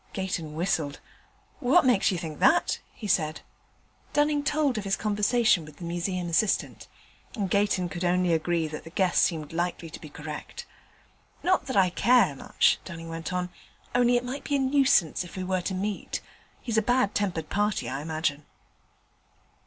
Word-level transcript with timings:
Gayton 0.13 0.55
whistled. 0.55 0.99
'What 1.59 1.85
makes 1.85 2.09
you 2.09 2.17
think 2.17 2.39
that?' 2.39 2.79
he 2.91 3.05
said. 3.05 3.41
Dunning 4.13 4.43
told 4.43 4.79
of 4.79 4.83
his 4.83 4.95
conversation 4.95 5.63
with 5.63 5.77
the 5.77 5.83
Museum 5.83 6.27
assistant, 6.27 6.87
and 7.35 7.51
Gayton 7.51 7.87
could 7.87 8.03
only 8.03 8.33
agree 8.33 8.67
that 8.67 8.83
the 8.83 8.89
guess 8.89 9.19
seemed 9.21 9.53
likely 9.53 9.91
to 9.91 10.01
be 10.01 10.09
correct. 10.09 10.65
'Not 11.43 11.67
that 11.67 11.77
I 11.77 11.91
care 11.91 12.35
much,' 12.35 12.79
Dunning 12.83 13.09
went 13.09 13.31
on, 13.31 13.51
'only 13.93 14.17
it 14.17 14.25
might 14.25 14.43
be 14.43 14.55
a 14.55 14.59
nuisance 14.59 15.23
if 15.23 15.37
we 15.37 15.43
were 15.43 15.61
to 15.61 15.75
meet. 15.75 16.19
He's 16.63 16.79
a 16.79 16.81
bad 16.81 17.13
tempered 17.13 17.49
party, 17.51 17.87
I 17.87 18.01
imagine.' 18.01 18.43